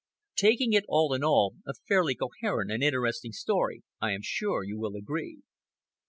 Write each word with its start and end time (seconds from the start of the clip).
Taking 0.35 0.73
it 0.73 0.83
all 0.87 1.13
in 1.13 1.23
all, 1.23 1.57
a 1.67 1.75
fairly 1.87 2.15
coherent 2.15 2.71
and 2.71 2.81
interesting 2.81 3.31
story 3.33 3.83
I 4.01 4.13
am 4.13 4.23
sure 4.23 4.63
you 4.63 4.79
will 4.79 4.95
agree. 4.95 5.43